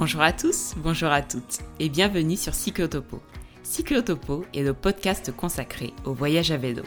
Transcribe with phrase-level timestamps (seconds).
[0.00, 3.20] Bonjour à tous, bonjour à toutes et bienvenue sur Cyclotopo.
[3.62, 6.82] Cyclotopo est le podcast consacré au voyage à vélo.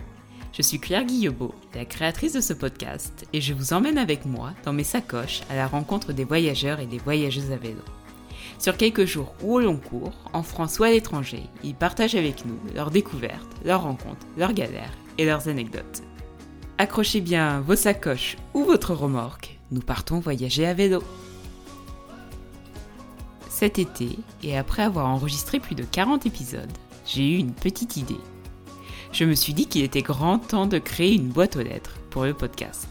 [0.51, 4.53] Je suis Claire Guillebeau, la créatrice de ce podcast, et je vous emmène avec moi
[4.65, 7.83] dans mes sacoches à la rencontre des voyageurs et des voyageuses à vélo.
[8.57, 12.47] Sur quelques jours ou au long cours, en France ou à l'étranger, ils partagent avec
[12.47, 16.01] nous leurs découvertes, leurs rencontres, leurs galères et leurs anecdotes.
[16.79, 21.03] Accrochez bien vos sacoches ou votre remorque, nous partons voyager à vélo.
[23.63, 26.69] Cet été, et après avoir enregistré plus de 40 épisodes,
[27.05, 28.19] j'ai eu une petite idée.
[29.13, 32.25] Je me suis dit qu'il était grand temps de créer une boîte aux lettres pour
[32.25, 32.89] le podcast.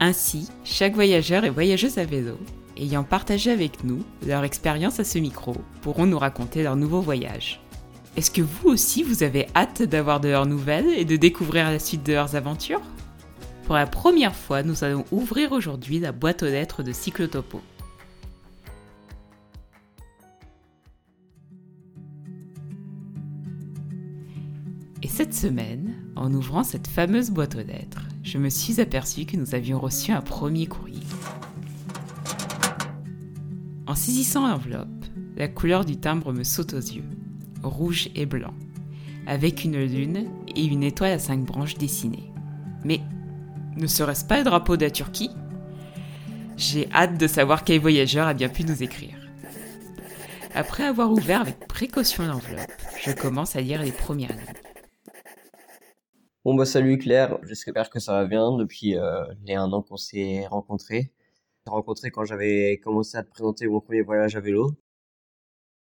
[0.00, 2.38] Ainsi, chaque voyageur et voyageuse à vélo,
[2.78, 7.60] ayant partagé avec nous leur expérience à ce micro, pourront nous raconter leur nouveau voyage.
[8.16, 11.78] Est-ce que vous aussi vous avez hâte d'avoir de leurs nouvelles et de découvrir la
[11.78, 12.80] suite de leurs aventures?
[13.66, 17.60] Pour la première fois, nous allons ouvrir aujourd'hui la boîte aux lettres de Cyclotopo.
[25.16, 29.54] Cette semaine, en ouvrant cette fameuse boîte aux lettres, je me suis aperçu que nous
[29.54, 31.00] avions reçu un premier courrier.
[33.86, 35.06] En saisissant l'enveloppe,
[35.38, 37.08] la couleur du timbre me saute aux yeux,
[37.62, 38.52] rouge et blanc,
[39.26, 42.30] avec une lune et une étoile à cinq branches dessinées.
[42.84, 43.00] Mais
[43.78, 45.30] ne serait-ce pas le drapeau de la Turquie?
[46.58, 49.16] J'ai hâte de savoir quel voyageur a bien pu nous écrire.
[50.54, 52.70] Après avoir ouvert avec précaution l'enveloppe,
[53.02, 54.65] je commence à lire les premières lignes.
[56.46, 59.96] Bon bah salut Claire, j'espère que ça va bien depuis euh, les un an qu'on
[59.96, 61.12] s'est rencontrés.
[61.66, 64.70] rencontré quand j'avais commencé à te présenter mon premier voyage à vélo,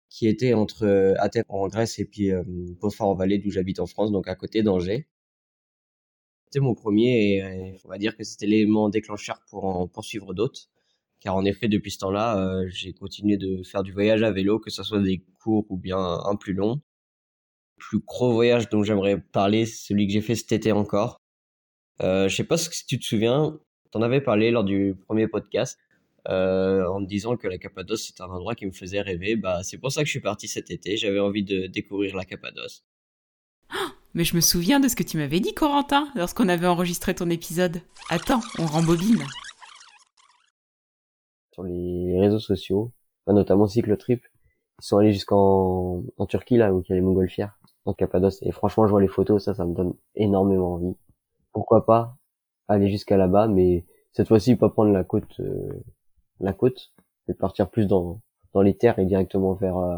[0.09, 2.44] qui était entre euh, Athènes en Grèce et puis euh,
[3.00, 5.08] en Vallée d'où j'habite en France, donc à côté d'Angers.
[6.45, 10.36] C'était mon premier et euh, on va dire que c'était l'élément déclencheur pour en poursuivre
[10.36, 10.70] d'autres.
[11.22, 14.60] Car en effet, depuis ce temps-là, euh, j'ai continué de faire du voyage à vélo,
[14.60, 16.82] que ce soit des cours ou bien un plus long
[17.81, 21.19] plus gros voyage dont j'aimerais parler, c'est celui que j'ai fait cet été encore.
[22.02, 23.59] Euh, je sais pas si tu te souviens,
[23.92, 25.77] t'en avais parlé lors du premier podcast
[26.27, 29.36] euh, en me disant que la Cappadoce c'est un endroit qui me faisait rêver.
[29.36, 30.95] Bah c'est pour ça que je suis parti cet été.
[30.95, 32.83] J'avais envie de découvrir la Cappadoce.
[34.13, 37.30] Mais je me souviens de ce que tu m'avais dit, Corentin, lorsqu'on avait enregistré ton
[37.30, 37.81] épisode.
[38.09, 39.23] Attends, on rembobine.
[41.53, 42.92] Sur les réseaux sociaux,
[43.27, 44.21] notamment Cyclotrip,
[44.81, 48.42] ils sont allés jusqu'en en Turquie là où il y a les montgolfières en Cappadoce.
[48.43, 50.95] Et franchement, je vois les photos, ça, ça me donne énormément envie.
[51.52, 52.17] Pourquoi pas
[52.67, 55.83] aller jusqu'à là-bas, mais cette fois-ci, pas prendre la côte, euh,
[56.39, 56.93] la côte,
[57.27, 58.21] mais partir plus dans
[58.53, 59.97] dans les terres et directement vers euh,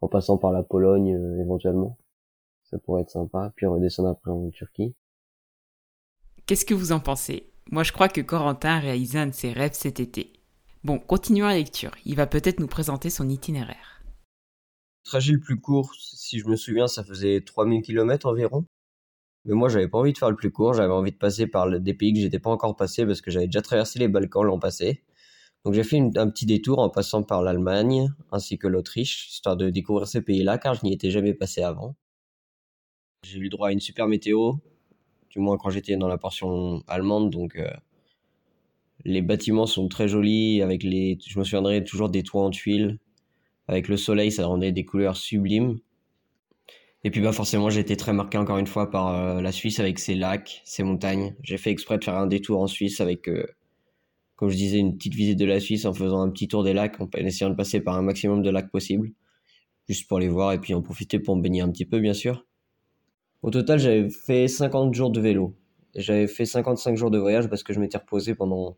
[0.00, 1.98] en passant par la Pologne euh, éventuellement.
[2.64, 3.52] Ça pourrait être sympa.
[3.56, 4.94] Puis redescendre après en Turquie.
[6.46, 7.52] Qu'est-ce que vous en pensez?
[7.70, 10.32] Moi, je crois que Corentin a un de ses rêves cet été.
[10.82, 11.92] Bon, continuons la lecture.
[12.04, 14.01] Il va peut-être nous présenter son itinéraire
[15.04, 18.64] trajet le plus court, si je me souviens, ça faisait 3000 km environ.
[19.44, 21.68] Mais moi, j'avais pas envie de faire le plus court, j'avais envie de passer par
[21.80, 24.58] des pays que j'étais pas encore passé parce que j'avais déjà traversé les Balkans l'an
[24.58, 25.02] passé.
[25.64, 29.70] Donc j'ai fait un petit détour en passant par l'Allemagne ainsi que l'Autriche, histoire de
[29.70, 31.94] découvrir ces pays-là car je n'y étais jamais passé avant.
[33.24, 34.54] J'ai eu droit à une super météo,
[35.30, 37.70] du moins quand j'étais dans la portion allemande, donc euh,
[39.04, 42.98] les bâtiments sont très jolis avec les, je me souviendrai toujours des toits en tuiles,
[43.72, 45.78] avec le soleil, ça rendait des couleurs sublimes.
[47.04, 49.80] Et puis bah forcément, j'ai été très marqué encore une fois par euh, la Suisse
[49.80, 51.34] avec ses lacs, ses montagnes.
[51.42, 53.44] J'ai fait exprès de faire un détour en Suisse avec, euh,
[54.36, 56.74] comme je disais, une petite visite de la Suisse en faisant un petit tour des
[56.74, 59.10] lacs, en essayant de passer par un maximum de lacs possible,
[59.88, 62.14] juste pour les voir et puis en profiter pour me baigner un petit peu, bien
[62.14, 62.46] sûr.
[63.40, 65.56] Au total, j'avais fait 50 jours de vélo.
[65.96, 68.76] J'avais fait 55 jours de voyage parce que je m'étais reposé pendant...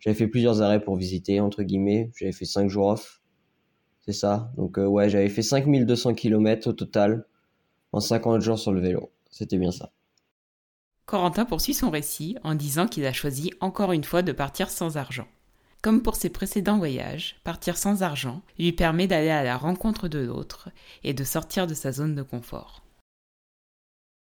[0.00, 2.10] J'avais fait plusieurs arrêts pour visiter, entre guillemets.
[2.16, 3.19] J'avais fait 5 jours off
[4.00, 4.50] c'est ça.
[4.56, 7.26] Donc euh, ouais, j'avais fait 5200 km au total
[7.92, 9.10] en 50 jours sur le vélo.
[9.30, 9.92] C'était bien ça.
[11.06, 14.96] Corentin poursuit son récit en disant qu'il a choisi encore une fois de partir sans
[14.96, 15.26] argent.
[15.82, 20.18] Comme pour ses précédents voyages, partir sans argent lui permet d'aller à la rencontre de
[20.18, 20.68] l'autre
[21.02, 22.82] et de sortir de sa zone de confort.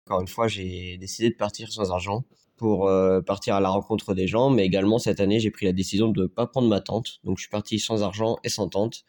[0.06, 2.24] Encore une fois, j'ai décidé de partir sans argent
[2.56, 5.72] pour euh, partir à la rencontre des gens, mais également cette année, j'ai pris la
[5.72, 7.20] décision de ne pas prendre ma tente.
[7.24, 9.04] Donc je suis parti sans argent et sans tente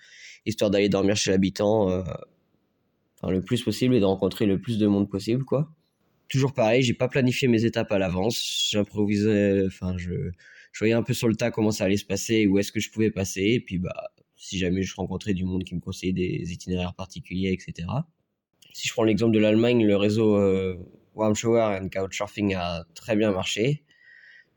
[0.48, 2.04] histoire d'aller dormir chez l'habitant euh,
[3.28, 5.70] le plus possible et de rencontrer le plus de monde possible, quoi.
[6.30, 10.12] Toujours pareil, j'ai pas planifié mes étapes à l'avance, j'improvisais, enfin, je,
[10.72, 12.82] je voyais un peu sur le tas comment ça allait se passer, où est-ce que
[12.82, 16.14] je pouvais passer, et puis bah, si jamais je rencontrais du monde qui me conseillait
[16.14, 17.88] des itinéraires particuliers, etc.
[18.74, 20.78] Si je prends l'exemple de l'Allemagne, le réseau euh,
[21.16, 23.84] Warm Shower and Couchsurfing a très bien marché.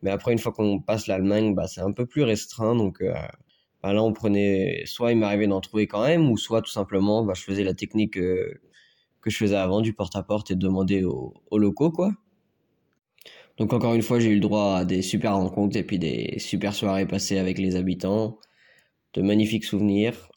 [0.03, 2.75] Mais après, une fois qu'on passe l'Allemagne, bah, c'est un peu plus restreint.
[2.75, 3.15] Donc, euh,
[3.83, 7.25] bah là on prenait, soit il m'arrivait d'en trouver quand même, ou soit tout simplement
[7.25, 8.61] bah, je faisais la technique que
[9.31, 12.13] je faisais avant, du porte-à-porte et de demander aux, aux locaux quoi.
[13.59, 16.39] Donc encore une fois, j'ai eu le droit à des super rencontres et puis des
[16.39, 18.39] super soirées passées avec les habitants,
[19.15, 20.31] de magnifiques souvenirs.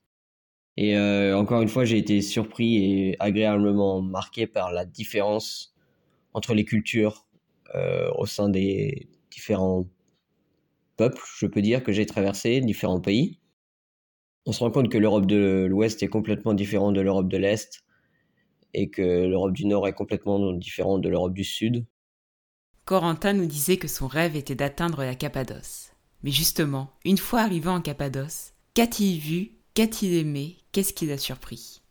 [0.78, 5.76] Et euh, encore une fois, j'ai été surpris et agréablement marqué par la différence
[6.34, 7.28] entre les cultures
[7.76, 9.88] euh, au sein des différents
[10.98, 13.40] peuples, je peux dire, que j'ai traversé, différents pays.
[14.46, 17.84] On se rend compte que l'Europe de l'Ouest est complètement différente de l'Europe de l'Est
[18.74, 21.86] et que l'Europe du Nord est complètement différente de l'Europe du Sud.
[22.86, 25.92] Corentin nous disait que son rêve était d'atteindre la Cappadoce.
[26.24, 31.82] Mais justement, une fois arrivé en Cappadoce, qu'a-t-il vu, qu'a-t-il aimé, qu'est-ce qui l'a surpris?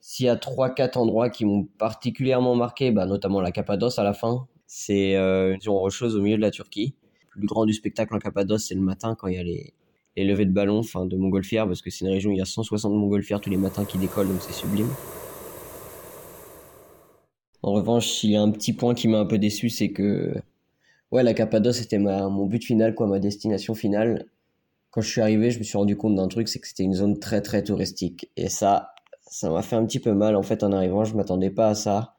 [0.00, 4.04] S'il y a trois, quatre endroits qui m'ont particulièrement marqué, bah, notamment la Cappadoce à
[4.04, 6.94] la fin, c'est euh, une zone rocheuse au milieu de la Turquie.
[7.34, 9.72] Le plus grand du spectacle en Cappadoce, c'est le matin quand il y a les,
[10.16, 12.46] levées de ballons, enfin de montgolfières, parce que c'est une région où il y a
[12.46, 14.88] 160 montgolfières tous les matins qui décollent, donc c'est sublime.
[17.62, 20.34] En revanche, il y a un petit point qui m'a un peu déçu, c'est que
[21.10, 24.26] ouais, la Cappadoce c'était ma, mon but final, quoi, ma destination finale.
[24.96, 26.94] Quand je suis arrivé, je me suis rendu compte d'un truc, c'est que c'était une
[26.94, 28.30] zone très très touristique.
[28.38, 28.94] Et ça,
[29.26, 31.04] ça m'a fait un petit peu mal en fait en arrivant.
[31.04, 32.16] Je m'attendais pas à ça.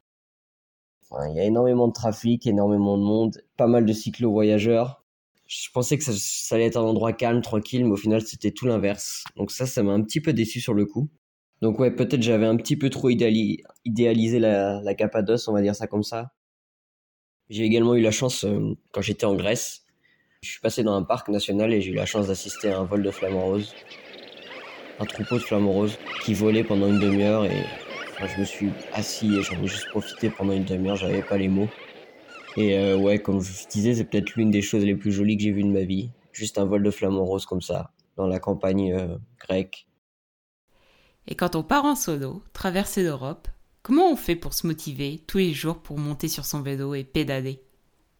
[1.28, 5.04] Il y a énormément de trafic, énormément de monde, pas mal de cyclo-voyageurs.
[5.48, 8.52] Je pensais que ça, ça allait être un endroit calme, tranquille, mais au final c'était
[8.52, 9.24] tout l'inverse.
[9.34, 11.10] Donc ça, ça m'a un petit peu déçu sur le coup.
[11.62, 15.74] Donc ouais, peut-être j'avais un petit peu trop idéalisé la, la, Cappadoce, on va dire
[15.74, 16.30] ça comme ça.
[17.50, 19.82] J'ai également eu la chance, euh, quand j'étais en Grèce,
[20.42, 22.84] je suis passé dans un parc national et j'ai eu la chance d'assister à un
[22.84, 23.74] vol de flamants roses.
[25.00, 27.64] Un troupeau de flamants roses qui volait pendant une demi-heure et
[28.20, 31.48] je me suis assis et j'en ai juste profité pendant une demi-heure, j'avais pas les
[31.48, 31.68] mots.
[32.56, 35.42] Et euh, ouais, comme je disais, c'est peut-être l'une des choses les plus jolies que
[35.44, 36.10] j'ai vues de ma vie.
[36.32, 39.88] Juste un vol de flamants roses comme ça, dans la campagne euh, grecque
[41.30, 43.48] et quand on part en solo, traverser l'Europe,
[43.82, 47.04] comment on fait pour se motiver tous les jours pour monter sur son vélo et
[47.04, 47.62] pédaler?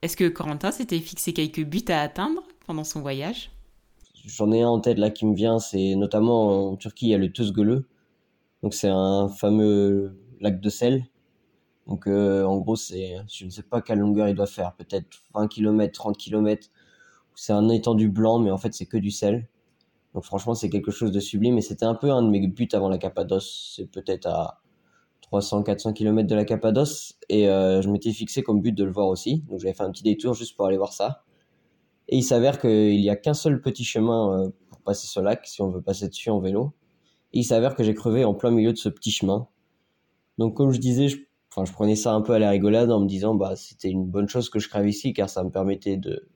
[0.00, 3.50] Est-ce que Corentin s'était fixé quelques buts à atteindre pendant son voyage?
[4.24, 7.14] J'en ai un en tête là qui me vient, c'est notamment en Turquie, il y
[7.14, 7.82] a le Tuzgölü.
[8.62, 11.04] Donc c'est un fameux lac de sel.
[11.88, 15.08] Donc euh, en gros, c'est je ne sais pas quelle longueur il doit faire, peut-être
[15.34, 16.68] 20 km, 30 km.
[17.34, 19.48] C'est un étendu blanc mais en fait c'est que du sel.
[20.14, 22.68] Donc franchement, c'est quelque chose de sublime et c'était un peu un de mes buts
[22.72, 23.74] avant la Cappadoce.
[23.76, 24.60] C'est peut-être à
[25.32, 29.08] 300-400 km de la Cappadoce et euh, je m'étais fixé comme but de le voir
[29.08, 29.42] aussi.
[29.48, 31.24] Donc j'avais fait un petit détour juste pour aller voir ça.
[32.08, 35.46] Et il s'avère qu'il n'y a qu'un seul petit chemin euh, pour passer ce lac
[35.46, 36.72] si on veut passer dessus en vélo.
[37.32, 39.48] Et il s'avère que j'ai crevé en plein milieu de ce petit chemin.
[40.38, 41.18] Donc comme je disais, je,
[41.52, 44.06] enfin, je prenais ça un peu à la rigolade en me disant bah c'était une
[44.06, 46.28] bonne chose que je crève ici car ça me permettait de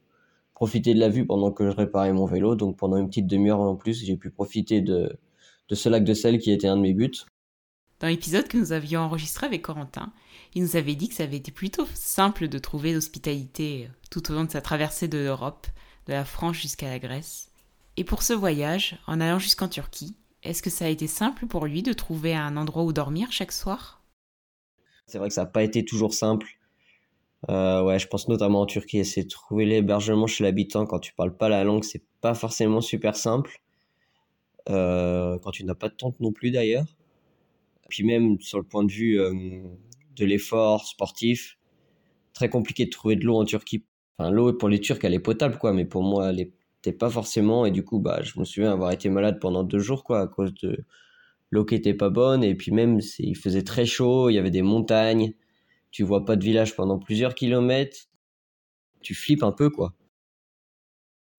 [0.55, 2.57] profiter de la vue pendant que je réparais mon vélo.
[2.57, 5.19] Donc pendant une petite demi-heure en plus, j'ai pu profiter de,
[5.69, 7.11] de ce lac de sel qui était un de mes buts.
[8.03, 10.13] Dans l'épisode que nous avions enregistré avec Corentin,
[10.57, 14.29] il nous avait dit que ça avait été plutôt simple de trouver l'hospitalité euh, tout
[14.29, 15.69] au long de sa traversée de l'Europe,
[16.09, 17.53] de la France jusqu'à la Grèce.
[17.97, 21.65] Et pour ce voyage, en allant jusqu'en Turquie, est-ce que ça a été simple pour
[21.65, 24.03] lui de trouver un endroit où dormir chaque soir?
[25.07, 26.49] C'est vrai que ça n'a pas été toujours simple.
[27.51, 31.15] Euh, ouais, je pense notamment en Turquie, essayer de trouver l'hébergement chez l'habitant quand tu
[31.15, 33.63] parles pas la langue, c'est pas forcément super simple.
[34.71, 36.87] Euh, quand tu n'as pas de tente non plus d'ailleurs.
[37.93, 39.35] Puis même sur le point de vue euh,
[40.17, 41.59] de l'effort sportif,
[42.33, 43.85] très compliqué de trouver de l'eau en Turquie.
[44.17, 47.11] Enfin, l'eau pour les Turcs, elle est potable, quoi, mais pour moi, elle n'était pas
[47.11, 47.67] forcément.
[47.67, 50.27] Et du coup, bah, je me souviens avoir été malade pendant deux jours, quoi, à
[50.27, 50.87] cause de
[51.51, 52.43] l'eau qui était pas bonne.
[52.43, 55.35] Et puis même, il faisait très chaud, il y avait des montagnes
[55.93, 58.09] tu vois pas de village pendant plusieurs kilomètres,
[59.03, 59.95] tu flippes un peu quoi.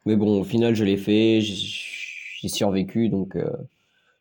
[0.05, 3.50] Mais bon, au final, je l'ai fait, j'ai survécu, donc euh,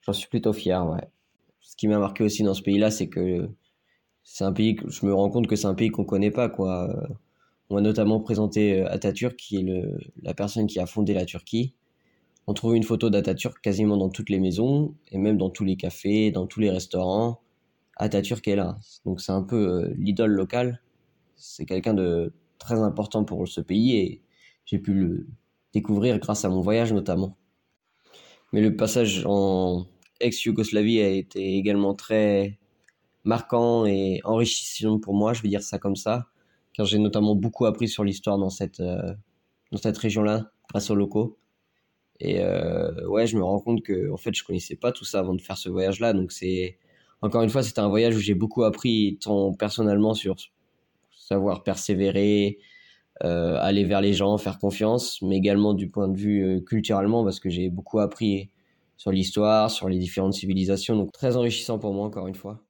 [0.03, 1.09] j'en suis plutôt fier, ouais.
[1.63, 3.49] Ce qui m'a marqué aussi dans ce pays-là, c'est que
[4.25, 6.49] c'est un pays que je me rends compte que c'est un pays qu'on connaît pas,
[6.49, 6.95] quoi.
[7.71, 11.25] On m'a notamment présenté euh, Atatürk, qui est le, la personne qui a fondé la
[11.25, 11.75] Turquie.
[12.47, 15.77] On trouve une photo d'Atatürk quasiment dans toutes les maisons, et même dans tous les
[15.77, 17.41] cafés, dans tous les restaurants.
[17.97, 18.79] Atatürk est là.
[19.05, 20.83] Donc c'est un peu euh, l'idole locale.
[21.37, 24.23] C'est quelqu'un de très important pour ce pays et
[24.65, 25.27] j'ai pu le
[25.73, 27.37] découvrir grâce à mon voyage notamment.
[28.53, 29.87] Mais le passage en
[30.23, 32.59] ex-Yougoslavie a été également très
[33.25, 36.27] marquant et enrichissant pour moi, je vais dire ça comme ça,
[36.73, 39.15] car j'ai notamment beaucoup appris sur l'histoire dans cette, euh,
[39.75, 41.39] cette région-là, grâce aux locaux.
[42.21, 45.21] Et euh, ouais, je me rends compte que en fait, je connaissais pas tout ça
[45.21, 46.79] avant de faire ce voyage-là, donc c'est
[47.21, 50.37] encore une fois, c'était un voyage où j'ai beaucoup appris, tant personnellement sur
[51.11, 52.59] savoir persévérer,
[53.23, 57.39] euh, aller vers les gens, faire confiance, mais également du point de vue culturellement, parce
[57.39, 58.51] que j'ai beaucoup appris
[58.97, 62.63] sur l'histoire, sur les différentes civilisations, donc très enrichissant pour moi encore une fois.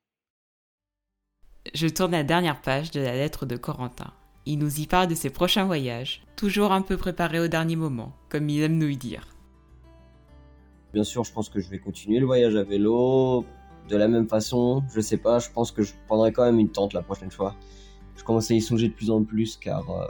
[1.74, 4.12] Je tourne la dernière page de la lettre de Corentin.
[4.44, 8.12] Il nous y parle de ses prochains voyages, toujours un peu préparés au dernier moment,
[8.28, 9.28] comme il aime nous y dire.
[10.92, 13.44] Bien sûr, je pense que je vais continuer le voyage à vélo
[13.88, 14.82] de la même façon.
[14.94, 17.54] Je sais pas, je pense que je prendrai quand même une tente la prochaine fois.
[18.16, 20.06] Je commence à y songer de plus en plus car euh,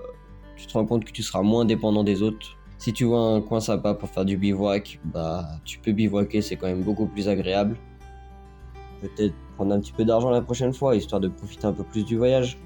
[0.56, 2.56] tu te rends compte que tu seras moins dépendant des autres.
[2.82, 6.56] Si tu vois un coin sympa pour faire du bivouac, bah tu peux bivouaquer, c'est
[6.56, 7.76] quand même beaucoup plus agréable.
[9.00, 12.04] Peut-être prendre un petit peu d'argent la prochaine fois, histoire de profiter un peu plus
[12.04, 12.58] du voyage.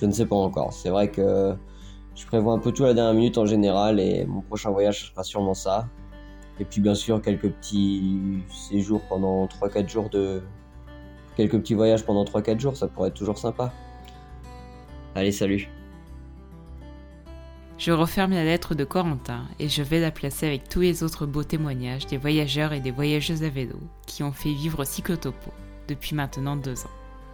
[0.00, 0.72] Je ne sais pas encore.
[0.72, 1.56] C'est vrai que
[2.14, 5.10] je prévois un peu tout à la dernière minute en général et mon prochain voyage
[5.10, 5.88] sera sûrement ça.
[6.60, 10.44] Et puis bien sûr quelques petits séjours pendant 3-4 jours de...
[11.36, 13.72] Quelques petits voyages pendant 3-4 jours, ça pourrait être toujours sympa.
[15.16, 15.68] Allez, salut
[17.80, 21.24] je referme la lettre de Corentin et je vais la placer avec tous les autres
[21.24, 25.50] beaux témoignages des voyageurs et des voyageuses à vélo qui ont fait vivre Cyclotopo
[25.88, 26.90] depuis maintenant deux ans.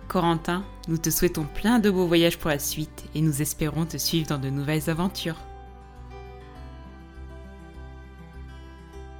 [0.06, 3.96] Corentin, nous te souhaitons plein de beaux voyages pour la suite et nous espérons te
[3.96, 5.40] suivre dans de nouvelles aventures.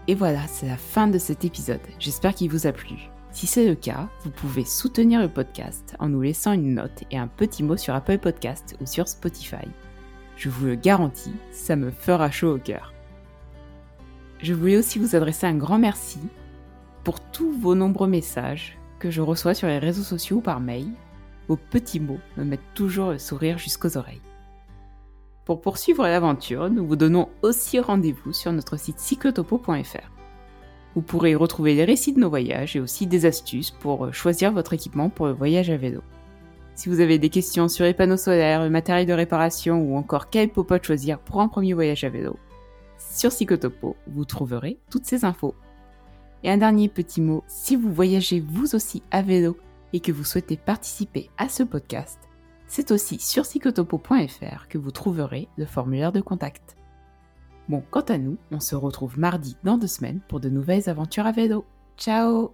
[0.06, 1.80] Et voilà, c'est la fin de cet épisode.
[1.98, 3.10] J'espère qu'il vous a plu.
[3.32, 7.18] Si c'est le cas, vous pouvez soutenir le podcast en nous laissant une note et
[7.18, 9.66] un petit mot sur Apple Podcast ou sur Spotify.
[10.36, 12.92] Je vous le garantis, ça me fera chaud au cœur.
[14.42, 16.20] Je voulais aussi vous adresser un grand merci
[17.04, 20.88] pour tous vos nombreux messages que je reçois sur les réseaux sociaux ou par mail.
[21.48, 24.20] Vos petits mots me mettent toujours le sourire jusqu'aux oreilles.
[25.46, 30.10] Pour poursuivre l'aventure, nous vous donnons aussi rendez-vous sur notre site cyclotopo.fr.
[30.94, 34.50] Vous pourrez y retrouver les récits de nos voyages et aussi des astuces pour choisir
[34.52, 36.02] votre équipement pour le voyage à vélo.
[36.76, 40.28] Si vous avez des questions sur les panneaux solaires, le matériel de réparation ou encore
[40.28, 42.36] quel popote choisir pour un premier voyage à vélo,
[42.98, 45.54] sur Psychotopo, vous trouverez toutes ces infos.
[46.44, 49.56] Et un dernier petit mot, si vous voyagez vous aussi à vélo
[49.94, 52.18] et que vous souhaitez participer à ce podcast,
[52.66, 56.76] c'est aussi sur psychotopo.fr que vous trouverez le formulaire de contact.
[57.70, 61.26] Bon, quant à nous, on se retrouve mardi dans deux semaines pour de nouvelles aventures
[61.26, 61.64] à vélo.
[61.96, 62.52] Ciao